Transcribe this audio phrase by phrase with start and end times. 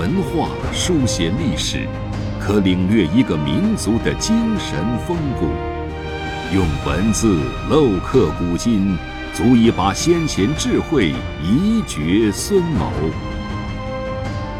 [0.00, 1.86] 文化书写历史，
[2.40, 5.44] 可领略一个民族的精神风骨；
[6.54, 7.36] 用文字
[7.70, 8.96] 镂刻古今，
[9.34, 12.90] 足以把先贤智慧遗绝孙谋。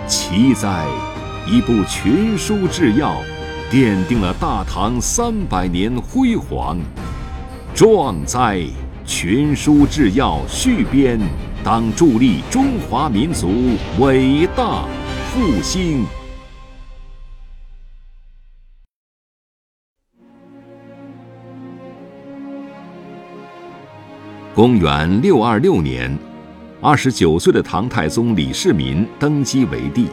[0.07, 0.85] 奇在，
[1.51, 3.15] 一部《群书治要》，
[3.73, 6.77] 奠定了大唐三百年辉煌；
[7.75, 8.57] 壮哉，
[9.07, 11.19] 《群书治要》续编。
[11.63, 13.51] 当助力中华民族
[13.99, 14.85] 伟大
[15.33, 16.05] 复兴。
[24.53, 26.19] 公元六二六年，
[26.81, 30.09] 二十九岁的唐太宗李世民登基为帝。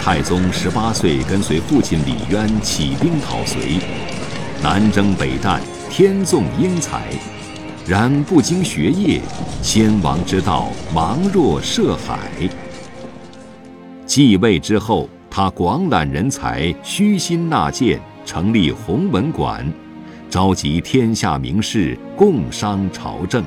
[0.00, 3.80] 太宗十八岁，跟随父亲李渊起兵讨隋，
[4.62, 5.60] 南征北战，
[5.90, 7.02] 天纵英才。
[7.84, 9.20] 然不经学业，
[9.60, 12.18] 先王之道茫若涉海。
[14.14, 19.66] 继位之后，他广揽人才，虚心纳谏，成立弘文馆，
[20.30, 23.42] 召集天下名士共商朝政。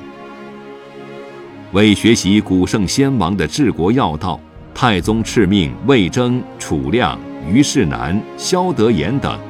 [1.72, 4.38] 为学习古圣先王的治国要道，
[4.74, 7.18] 太宗敕命魏征、楚亮、
[7.50, 9.40] 虞世南、萧德言等，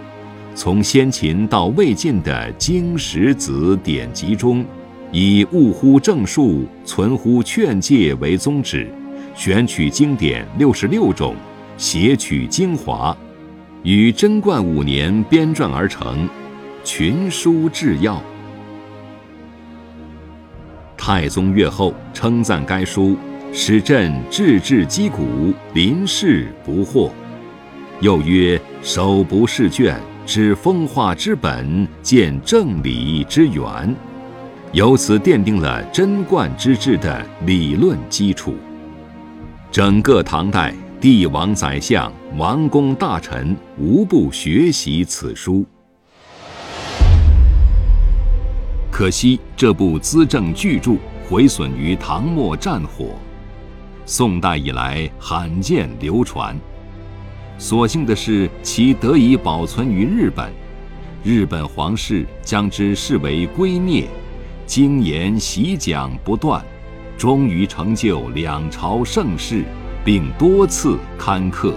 [0.55, 4.65] 从先秦到魏晋的经史子典籍中。
[5.11, 8.89] 以务乎正数，存乎劝诫为宗旨，
[9.39, 11.37] 选取经典六十六种，
[11.77, 13.17] 写取精华，
[13.85, 16.27] 于贞观五年编撰而成
[16.83, 18.17] 《群书治要》。
[20.97, 23.17] 太宗阅后称赞该书，
[23.53, 27.09] 使朕志志击鼓，临事不惑。
[28.01, 29.97] 又曰：“手不释卷，
[30.27, 33.95] 知风化之本，见正理之源。”
[34.75, 38.57] 由此奠定了贞观之治的理论基础。
[39.71, 45.65] 整个唐代，帝王、宰相、王公大臣无不学习此书。
[48.91, 50.97] 可惜这部资政巨著
[51.29, 53.11] 毁损于唐末战火，
[54.07, 56.59] 宋代以来罕见流传。
[57.59, 60.51] 所幸的是，其得以保存于日本，
[61.23, 64.07] 日本皇室将之视为圭臬。
[64.65, 66.65] 经言习讲不断，
[67.19, 69.65] 终于成就两朝盛世，
[70.05, 71.75] 并多次刊刻。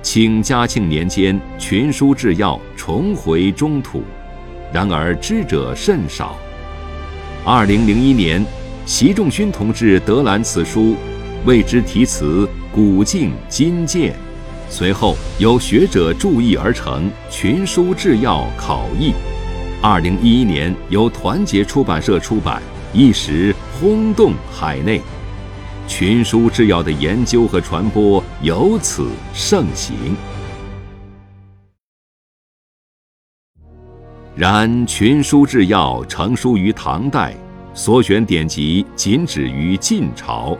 [0.00, 4.02] 清嘉庆年间，《群书治要》重回中土，
[4.72, 6.34] 然而知者甚少。
[7.44, 8.42] 二零零一年，
[8.86, 10.96] 习仲勋同志得览此书，
[11.44, 14.14] 为之题词“古镜今鉴”，
[14.70, 19.10] 随后有学者注译而成《群书治要考译》。
[19.82, 22.62] 二零一一年由团结出版社出版，
[22.92, 25.00] 一时轰动海内，
[25.86, 29.94] 群书治要的研究和传播由此盛行。
[34.34, 37.32] 然群书治要成书于唐代，
[37.74, 40.58] 所选典籍仅止于晋朝。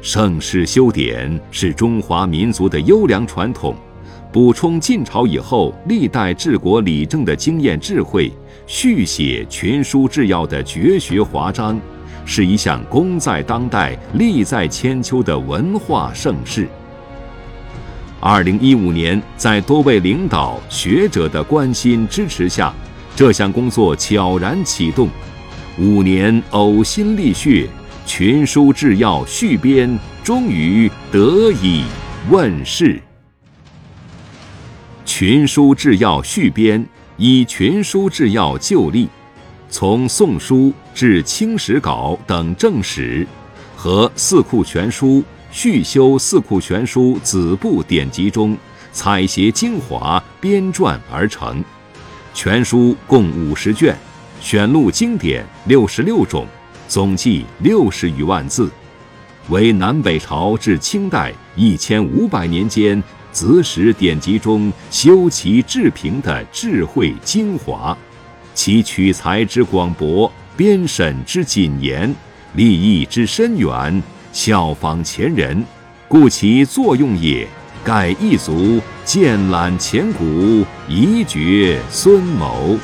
[0.00, 3.76] 盛世修典是中华民族的优良传统。
[4.30, 8.30] 补充晋朝以后历代治国理政的经验智慧，
[8.66, 11.80] 续写群书治要的绝学华章，
[12.26, 16.68] 是一项功在当代、利在千秋的文化盛事。
[18.20, 22.74] 二零一五年，在多位领导学者的关心支持下，
[23.16, 25.08] 这项工作悄然启动。
[25.78, 27.66] 五年呕心沥血，
[28.04, 31.84] 群书治要续编终于得以
[32.28, 33.00] 问世。
[35.18, 36.86] 群书治要续编
[37.16, 39.08] 以群书治要旧例，
[39.68, 43.26] 从《宋书》至《清史稿》等正史，
[43.74, 45.16] 和《四库全书》
[45.50, 48.56] 续修《四库全书》子部典籍中
[48.92, 51.64] 采撷精华编撰而成。
[52.32, 53.98] 全书共五十卷，
[54.40, 56.46] 选录经典六十六种，
[56.86, 58.70] 总计六十余万字，
[59.48, 63.02] 为南北朝至清代一千五百年间。
[63.38, 67.96] 子史典籍中修齐治平的智慧精华，
[68.52, 72.12] 其取材之广博，编审之谨严，
[72.54, 74.02] 立意之深远，
[74.32, 75.64] 效仿前人，
[76.08, 77.46] 故其作用也，
[77.84, 82.76] 盖一族鉴览前古，遗绝孙谋。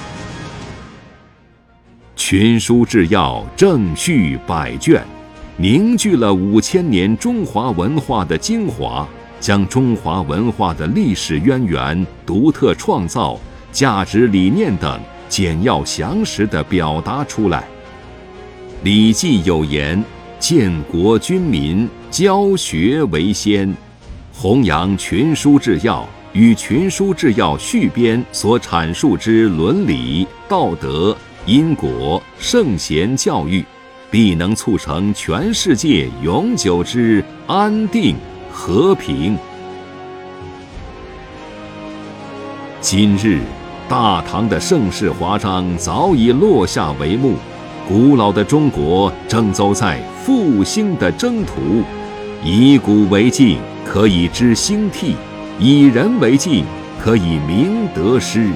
[2.15, 5.05] 群书治要正序百卷，
[5.57, 9.05] 凝聚了五千年中华文化的精华。
[9.45, 13.39] 将中华文化的历史渊源、独特创造、
[13.71, 14.99] 价值理念等
[15.29, 17.59] 简要详实地表达出来。
[18.83, 20.03] 《礼记》有言
[20.41, 23.71] ：“建国军民，教学为先，
[24.33, 26.01] 弘扬《群书治要》
[26.33, 31.15] 与《群书治要》续编所阐述之伦理、道德、
[31.45, 33.63] 因果、圣贤教育，
[34.11, 38.17] 必能促成全世界永久之安定
[38.57, 39.37] 和平。
[42.81, 43.41] 今日，
[43.89, 47.35] 大唐的盛世华章早已落下帷幕，
[47.89, 51.83] 古老的中国正走在复兴的征途。
[52.45, 55.17] 以古为镜，可以知兴替；
[55.59, 56.65] 以人为镜，
[57.03, 58.51] 可以明得失。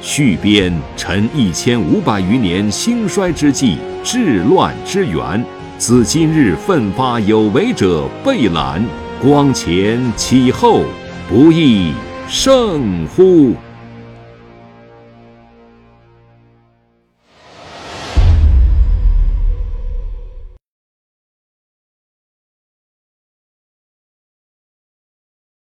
[0.00, 5.44] 续编陈一千五百余年兴衰之际、治乱之源，
[5.76, 8.82] 自今日奋发有为者备览，
[9.22, 10.82] 光前启后，
[11.28, 11.92] 不亦
[12.26, 13.54] 胜乎？